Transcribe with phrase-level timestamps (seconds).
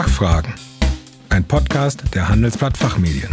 [0.00, 0.54] Fachfragen.
[1.28, 3.28] Ein Podcast der Handelsblatt Fachmedien.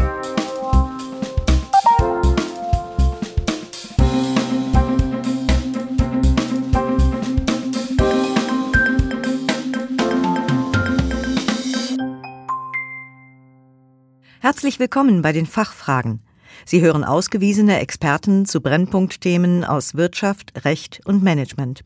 [14.41, 16.21] Herzlich willkommen bei den Fachfragen.
[16.65, 21.85] Sie hören ausgewiesene Experten zu Brennpunktthemen aus Wirtschaft, Recht und Management.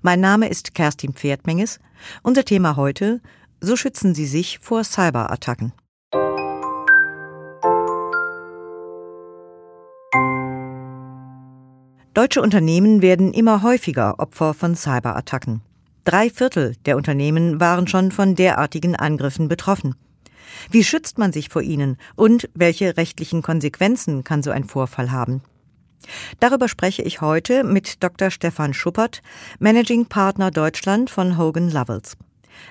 [0.00, 1.80] Mein Name ist Kerstin Pferdmenges.
[2.22, 3.20] Unser Thema heute
[3.60, 5.72] so schützen sie sich vor Cyberattacken.
[12.14, 15.60] Deutsche Unternehmen werden immer häufiger Opfer von Cyberattacken.
[16.04, 19.96] Drei Viertel der Unternehmen waren schon von derartigen Angriffen betroffen.
[20.70, 25.42] Wie schützt man sich vor ihnen und welche rechtlichen Konsequenzen kann so ein Vorfall haben?
[26.40, 28.30] Darüber spreche ich heute mit Dr.
[28.30, 29.22] Stefan Schuppert,
[29.58, 32.16] Managing Partner Deutschland von Hogan Lovells.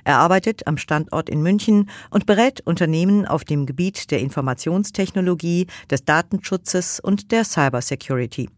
[0.03, 6.05] Er arbeitet am Standort in München und berät Unternehmen auf dem Gebiet der Informationstechnologie, des
[6.05, 8.49] Datenschutzes und der Cybersecurity.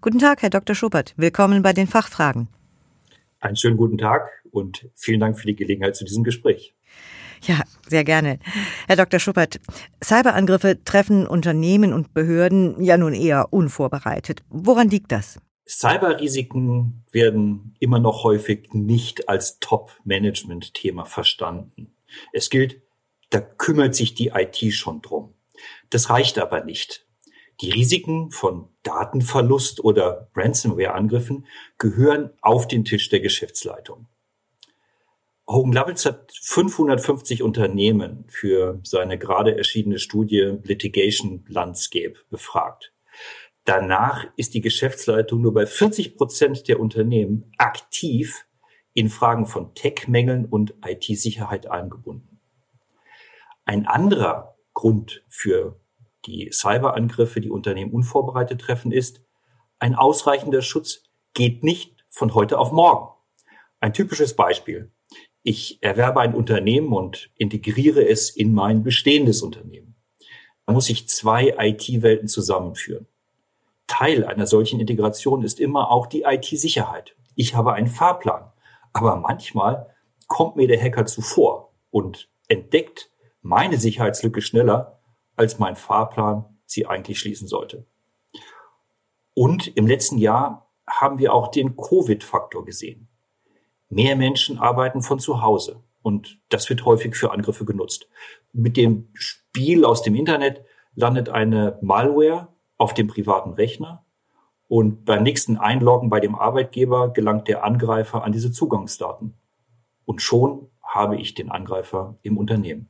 [0.00, 0.74] Guten Tag, Herr Dr.
[0.74, 1.14] Schuppert.
[1.16, 2.48] Willkommen bei den Fachfragen.
[3.40, 6.74] Einen schönen guten Tag und vielen Dank für die Gelegenheit zu diesem Gespräch.
[7.42, 8.38] Ja, sehr gerne.
[8.86, 9.20] Herr Dr.
[9.20, 9.60] Schuppert,
[10.02, 14.42] Cyberangriffe treffen Unternehmen und Behörden ja nun eher unvorbereitet.
[14.48, 15.38] Woran liegt das?
[15.66, 21.94] Cyberrisiken werden immer noch häufig nicht als Top-Management-Thema verstanden.
[22.32, 22.82] Es gilt,
[23.30, 25.34] da kümmert sich die IT schon drum.
[25.90, 27.06] Das reicht aber nicht.
[27.60, 31.46] Die Risiken von Datenverlust oder Ransomware-Angriffen
[31.78, 34.06] gehören auf den Tisch der Geschäftsleitung.
[35.46, 42.92] Hogan Lovells hat 550 Unternehmen für seine gerade erschienene Studie Litigation Landscape befragt.
[43.64, 48.46] Danach ist die Geschäftsleitung nur bei 40 Prozent der Unternehmen aktiv
[48.92, 52.40] in Fragen von Tech-Mängeln und IT-Sicherheit eingebunden.
[53.64, 55.80] Ein anderer Grund für
[56.26, 59.22] die Cyberangriffe, die Unternehmen unvorbereitet treffen, ist,
[59.78, 61.02] ein ausreichender Schutz
[61.32, 63.14] geht nicht von heute auf morgen.
[63.80, 64.92] Ein typisches Beispiel.
[65.42, 69.96] Ich erwerbe ein Unternehmen und integriere es in mein bestehendes Unternehmen.
[70.66, 73.06] Da muss ich zwei IT-Welten zusammenführen.
[73.86, 77.16] Teil einer solchen Integration ist immer auch die IT-Sicherheit.
[77.34, 78.50] Ich habe einen Fahrplan,
[78.92, 79.94] aber manchmal
[80.26, 83.10] kommt mir der Hacker zuvor und entdeckt
[83.42, 85.00] meine Sicherheitslücke schneller,
[85.36, 87.86] als mein Fahrplan sie eigentlich schließen sollte.
[89.34, 93.08] Und im letzten Jahr haben wir auch den Covid-Faktor gesehen.
[93.88, 98.08] Mehr Menschen arbeiten von zu Hause und das wird häufig für Angriffe genutzt.
[98.52, 104.04] Mit dem Spiel aus dem Internet landet eine Malware auf dem privaten Rechner
[104.68, 109.34] und beim nächsten Einloggen bei dem Arbeitgeber gelangt der Angreifer an diese Zugangsdaten.
[110.04, 112.88] Und schon habe ich den Angreifer im Unternehmen.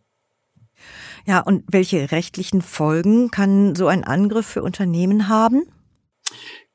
[1.27, 5.65] Ja, und welche rechtlichen Folgen kann so ein Angriff für Unternehmen haben?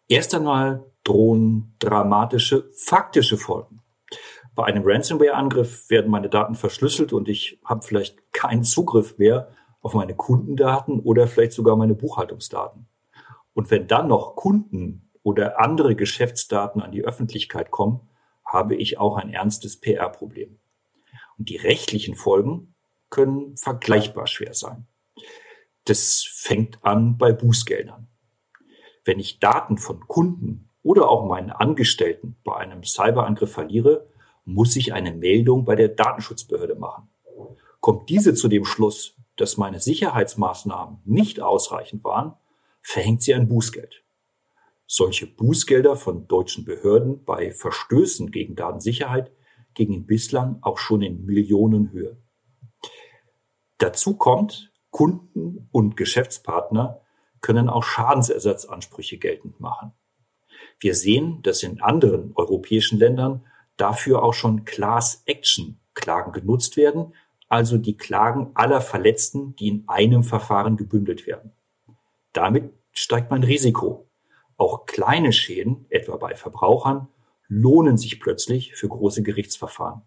[0.07, 3.81] Erst einmal drohen dramatische faktische Folgen.
[4.55, 9.93] Bei einem Ransomware-Angriff werden meine Daten verschlüsselt und ich habe vielleicht keinen Zugriff mehr auf
[9.93, 12.87] meine Kundendaten oder vielleicht sogar meine Buchhaltungsdaten.
[13.59, 18.07] Und wenn dann noch Kunden oder andere Geschäftsdaten an die Öffentlichkeit kommen,
[18.45, 20.57] habe ich auch ein ernstes PR-Problem.
[21.37, 22.73] Und die rechtlichen Folgen
[23.09, 24.87] können vergleichbar schwer sein.
[25.83, 28.07] Das fängt an bei Bußgeldern.
[29.03, 34.07] Wenn ich Daten von Kunden oder auch meinen Angestellten bei einem Cyberangriff verliere,
[34.45, 37.09] muss ich eine Meldung bei der Datenschutzbehörde machen.
[37.81, 42.37] Kommt diese zu dem Schluss, dass meine Sicherheitsmaßnahmen nicht ausreichend waren,
[42.81, 44.03] verhängt sie ein Bußgeld.
[44.87, 49.31] Solche Bußgelder von deutschen Behörden bei Verstößen gegen Datensicherheit
[49.75, 52.17] gingen bislang auch schon in Millionenhöhe.
[53.77, 57.01] Dazu kommt, Kunden und Geschäftspartner
[57.41, 59.93] können auch Schadensersatzansprüche geltend machen.
[60.79, 63.45] Wir sehen, dass in anderen europäischen Ländern
[63.77, 67.13] dafür auch schon Class-Action-Klagen genutzt werden,
[67.47, 71.53] also die Klagen aller Verletzten, die in einem Verfahren gebündelt werden.
[72.33, 74.07] Damit steigt mein Risiko.
[74.57, 77.07] Auch kleine Schäden, etwa bei Verbrauchern,
[77.47, 80.03] lohnen sich plötzlich für große Gerichtsverfahren.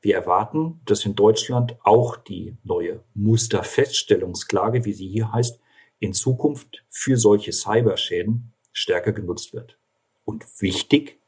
[0.00, 5.60] Wir erwarten, dass in Deutschland auch die neue Musterfeststellungsklage, wie sie hier heißt,
[6.00, 9.78] in Zukunft für solche Cyberschäden stärker genutzt wird.
[10.24, 11.20] Und wichtig,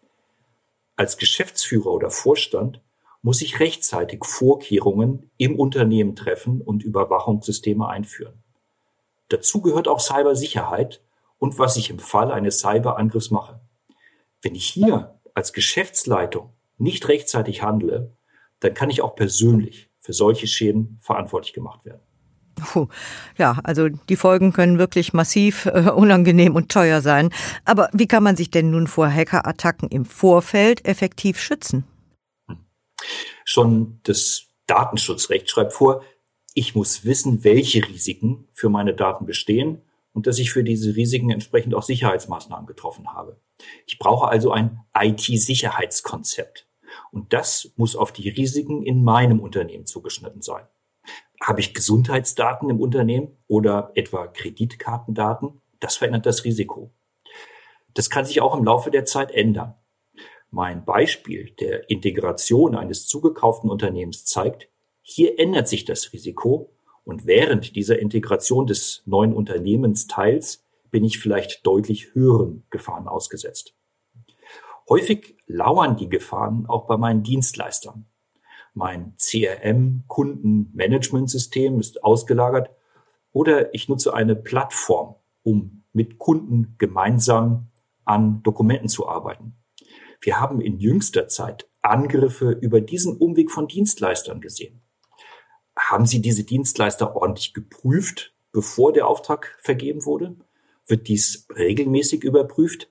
[0.96, 2.80] als Geschäftsführer oder Vorstand
[3.22, 8.43] muss ich rechtzeitig Vorkehrungen im Unternehmen treffen und Überwachungssysteme einführen.
[9.34, 11.02] Dazu gehört auch Cybersicherheit
[11.38, 13.58] und was ich im Fall eines Cyberangriffs mache.
[14.42, 18.12] Wenn ich hier als Geschäftsleitung nicht rechtzeitig handle,
[18.60, 22.00] dann kann ich auch persönlich für solche Schäden verantwortlich gemacht werden.
[22.54, 22.86] Puh.
[23.36, 27.30] Ja, also die Folgen können wirklich massiv, äh, unangenehm und teuer sein.
[27.64, 31.82] Aber wie kann man sich denn nun vor Hackerattacken im Vorfeld effektiv schützen?
[33.44, 36.04] Schon das Datenschutzrecht schreibt vor,
[36.54, 41.30] ich muss wissen, welche Risiken für meine Daten bestehen und dass ich für diese Risiken
[41.30, 43.40] entsprechend auch Sicherheitsmaßnahmen getroffen habe.
[43.86, 46.68] Ich brauche also ein IT-Sicherheitskonzept.
[47.10, 50.64] Und das muss auf die Risiken in meinem Unternehmen zugeschnitten sein.
[51.42, 55.60] Habe ich Gesundheitsdaten im Unternehmen oder etwa Kreditkartendaten?
[55.80, 56.92] Das verändert das Risiko.
[57.94, 59.74] Das kann sich auch im Laufe der Zeit ändern.
[60.50, 64.68] Mein Beispiel der Integration eines zugekauften Unternehmens zeigt,
[65.06, 66.72] hier ändert sich das Risiko
[67.04, 73.74] und während dieser Integration des neuen Unternehmensteils bin ich vielleicht deutlich höheren Gefahren ausgesetzt.
[74.88, 78.06] Häufig lauern die Gefahren auch bei meinen Dienstleistern.
[78.72, 82.70] Mein CRM-Kundenmanagementsystem ist ausgelagert
[83.30, 87.66] oder ich nutze eine Plattform, um mit Kunden gemeinsam
[88.06, 89.54] an Dokumenten zu arbeiten.
[90.22, 94.80] Wir haben in jüngster Zeit Angriffe über diesen Umweg von Dienstleistern gesehen.
[95.76, 100.36] Haben Sie diese Dienstleister ordentlich geprüft, bevor der Auftrag vergeben wurde?
[100.86, 102.90] Wird dies regelmäßig überprüft?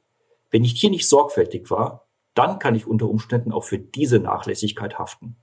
[0.52, 4.98] Wenn ich hier nicht sorgfältig war, dann kann ich unter Umständen auch für diese Nachlässigkeit
[5.00, 5.36] haften.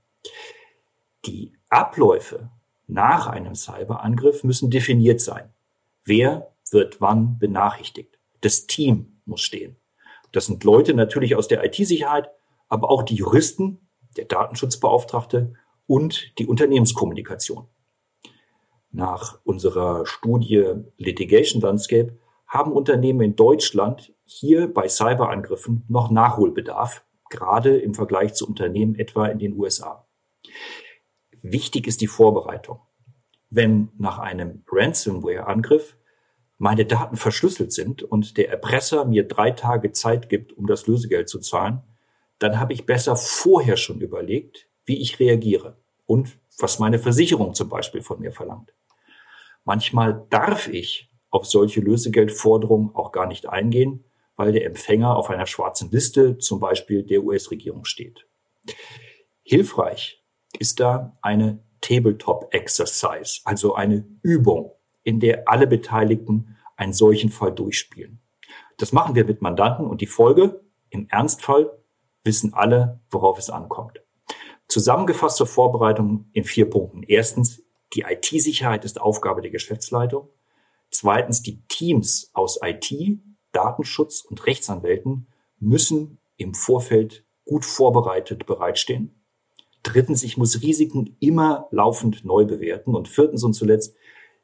[1.25, 2.49] Die Abläufe
[2.87, 5.53] nach einem Cyberangriff müssen definiert sein.
[6.03, 8.19] Wer wird wann benachrichtigt?
[8.41, 9.77] Das Team muss stehen.
[10.31, 12.29] Das sind Leute natürlich aus der IT-Sicherheit,
[12.69, 15.53] aber auch die Juristen, der Datenschutzbeauftragte
[15.91, 17.67] und die Unternehmenskommunikation.
[18.91, 22.17] Nach unserer Studie Litigation Landscape
[22.47, 29.25] haben Unternehmen in Deutschland hier bei Cyberangriffen noch Nachholbedarf, gerade im Vergleich zu Unternehmen etwa
[29.25, 30.07] in den USA.
[31.41, 32.79] Wichtig ist die Vorbereitung.
[33.49, 35.97] Wenn nach einem Ransomware-Angriff
[36.57, 41.27] meine Daten verschlüsselt sind und der Erpresser mir drei Tage Zeit gibt, um das Lösegeld
[41.27, 41.81] zu zahlen,
[42.39, 47.69] dann habe ich besser vorher schon überlegt, wie ich reagiere und was meine Versicherung zum
[47.69, 48.73] Beispiel von mir verlangt.
[49.63, 54.03] Manchmal darf ich auf solche Lösegeldforderungen auch gar nicht eingehen,
[54.35, 58.27] weil der Empfänger auf einer schwarzen Liste zum Beispiel der US-Regierung steht.
[59.43, 60.23] Hilfreich
[60.59, 64.73] ist da eine Tabletop-Exercise, also eine Übung,
[65.03, 68.19] in der alle Beteiligten einen solchen Fall durchspielen.
[68.77, 71.71] Das machen wir mit Mandanten und die Folge, im Ernstfall
[72.23, 74.00] wissen alle, worauf es ankommt.
[74.71, 77.03] Zusammengefasst zur Vorbereitung in vier Punkten.
[77.03, 77.61] Erstens,
[77.93, 80.29] die IT-Sicherheit ist Aufgabe der Geschäftsleitung.
[80.89, 83.19] Zweitens, die Teams aus IT,
[83.51, 85.27] Datenschutz und Rechtsanwälten
[85.59, 89.21] müssen im Vorfeld gut vorbereitet bereitstehen.
[89.83, 92.95] Drittens, ich muss Risiken immer laufend neu bewerten.
[92.95, 93.93] Und viertens und zuletzt,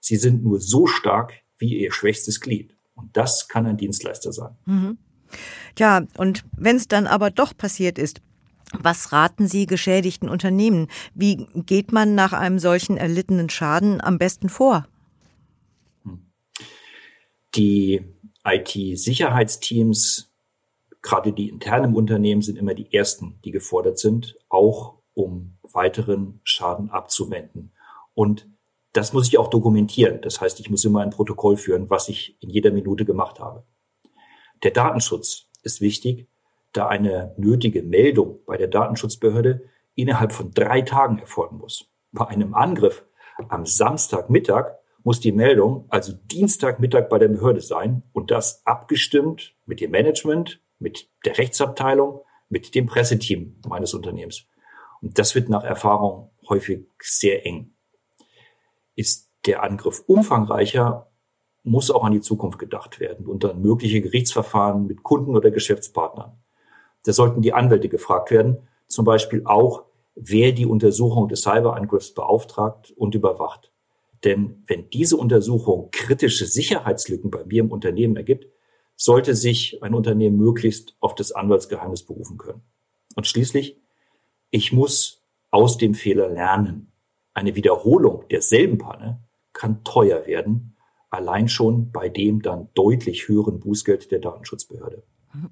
[0.02, 2.76] sie sind nur so stark wie ihr schwächstes Glied.
[2.96, 4.58] Und das kann ein Dienstleister sein.
[4.66, 4.98] Mhm.
[5.80, 8.20] Ja, und wenn es dann aber doch passiert ist,
[8.74, 10.88] was raten Sie geschädigten Unternehmen?
[11.14, 14.88] Wie geht man nach einem solchen erlittenen Schaden am besten vor?
[17.56, 18.02] Die
[18.46, 20.32] IT-Sicherheitsteams,
[21.02, 26.40] gerade die intern im Unternehmen, sind immer die ersten, die gefordert sind, auch um weiteren
[26.44, 27.72] Schaden abzuwenden.
[28.14, 28.48] Und
[28.94, 30.22] das muss ich auch dokumentieren.
[30.22, 33.64] Das heißt, ich muss immer ein Protokoll führen, was ich in jeder Minute gemacht habe.
[34.64, 36.28] Der Datenschutz ist wichtig,
[36.78, 39.64] da eine nötige Meldung bei der Datenschutzbehörde
[39.96, 41.90] innerhalb von drei Tagen erfolgen muss.
[42.12, 43.06] Bei einem Angriff
[43.50, 49.82] am Samstagmittag muss die Meldung also Dienstagmittag bei der Behörde sein und das abgestimmt mit
[49.82, 54.46] dem Management, mit der Rechtsabteilung, mit dem Presseteam meines Unternehmens.
[55.02, 57.74] Und das wird nach Erfahrung häufig sehr eng.
[58.96, 61.10] Ist der Angriff umfangreicher,
[61.64, 66.38] muss auch an die Zukunft gedacht werden und dann mögliche Gerichtsverfahren mit Kunden oder Geschäftspartnern.
[67.06, 69.84] Da sollten die Anwälte gefragt werden, zum Beispiel auch,
[70.16, 73.72] wer die Untersuchung des Cyberangriffs beauftragt und überwacht.
[74.24, 78.48] Denn wenn diese Untersuchung kritische Sicherheitslücken bei mir im Unternehmen ergibt,
[78.96, 82.64] sollte sich ein Unternehmen möglichst auf das Anwaltsgeheimnis berufen können.
[83.16, 83.78] Und schließlich,
[84.50, 86.92] ich muss aus dem Fehler lernen.
[87.34, 89.20] Eine Wiederholung derselben Panne
[89.54, 90.76] kann teuer werden,
[91.10, 95.04] allein schon bei dem dann deutlich höheren Bußgeld der Datenschutzbehörde.
[95.34, 95.50] Mhm.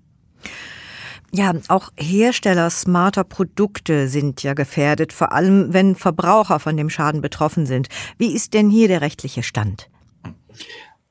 [1.36, 7.20] Ja, auch Hersteller smarter Produkte sind ja gefährdet, vor allem wenn Verbraucher von dem Schaden
[7.20, 7.90] betroffen sind.
[8.18, 9.90] Wie ist denn hier der rechtliche Stand?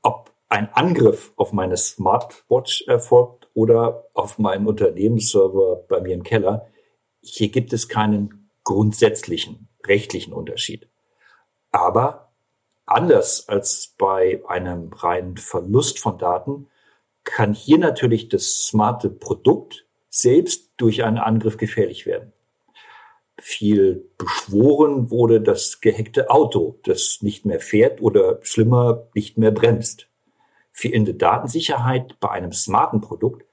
[0.01, 6.65] Ob ein Angriff auf meine Smartwatch erfolgt oder auf meinen Unternehmensserver bei mir im Keller,
[7.21, 10.89] hier gibt es keinen grundsätzlichen rechtlichen Unterschied.
[11.71, 12.33] Aber
[12.87, 16.67] anders als bei einem reinen Verlust von Daten
[17.23, 22.31] kann hier natürlich das smarte Produkt selbst durch einen Angriff gefährlich werden.
[23.37, 30.07] Viel beschworen wurde das gehackte Auto, das nicht mehr fährt oder schlimmer nicht mehr bremst.
[30.71, 33.45] Fehlende Datensicherheit bei einem smarten Produkt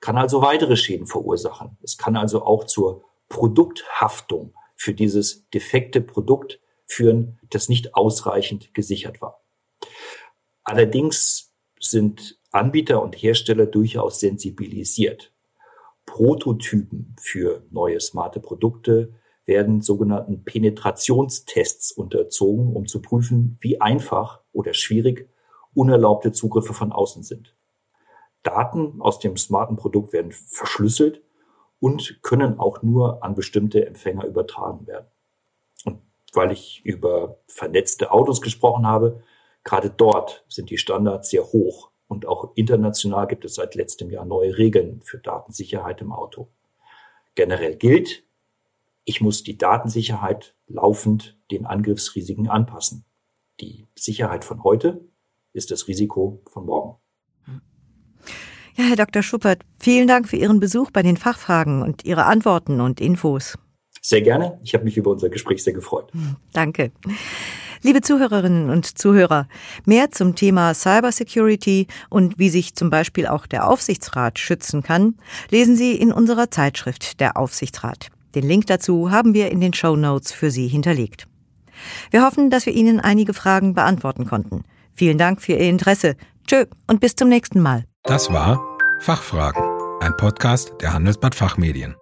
[0.00, 1.78] kann also weitere Schäden verursachen.
[1.82, 9.20] Es kann also auch zur Produkthaftung für dieses defekte Produkt führen, das nicht ausreichend gesichert
[9.20, 9.40] war.
[10.64, 15.32] Allerdings sind Anbieter und Hersteller durchaus sensibilisiert.
[16.08, 19.12] Prototypen für neue smarte Produkte
[19.44, 25.28] werden sogenannten Penetrationstests unterzogen, um zu prüfen, wie einfach oder schwierig
[25.74, 27.54] unerlaubte Zugriffe von außen sind.
[28.42, 31.22] Daten aus dem smarten Produkt werden verschlüsselt
[31.78, 35.08] und können auch nur an bestimmte Empfänger übertragen werden.
[35.84, 36.00] Und
[36.32, 39.22] weil ich über vernetzte Autos gesprochen habe,
[39.62, 44.24] gerade dort sind die Standards sehr hoch und auch international gibt es seit letztem Jahr
[44.24, 46.48] neue Regeln für Datensicherheit im Auto.
[47.34, 48.24] Generell gilt,
[49.04, 53.04] ich muss die Datensicherheit laufend den Angriffsrisiken anpassen.
[53.60, 55.00] Die Sicherheit von heute
[55.52, 56.96] ist das Risiko von morgen.
[58.76, 59.22] Ja, Herr Dr.
[59.22, 63.58] Schuppert, vielen Dank für Ihren Besuch bei den Fachfragen und Ihre Antworten und Infos.
[64.00, 64.60] Sehr gerne.
[64.62, 66.12] Ich habe mich über unser Gespräch sehr gefreut.
[66.52, 66.92] Danke.
[67.82, 69.46] Liebe Zuhörerinnen und Zuhörer,
[69.84, 75.14] mehr zum Thema Cybersecurity und wie sich zum Beispiel auch der Aufsichtsrat schützen kann,
[75.50, 78.08] lesen Sie in unserer Zeitschrift Der Aufsichtsrat.
[78.34, 81.26] Den Link dazu haben wir in den Show Notes für Sie hinterlegt.
[82.10, 84.64] Wir hoffen, dass wir Ihnen einige Fragen beantworten konnten.
[84.92, 86.16] Vielen Dank für Ihr Interesse.
[86.46, 87.84] Tschö und bis zum nächsten Mal.
[88.02, 88.60] Das war
[89.00, 89.62] Fachfragen,
[90.00, 91.94] ein Podcast der Handelsblatt Fachmedien.